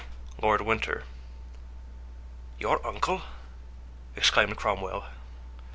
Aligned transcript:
"Lord 0.41 0.61
Winter." 0.61 1.03
"Your 2.57 2.83
uncle?" 2.83 3.21
exclaimed 4.15 4.57
Cromwell. 4.57 5.05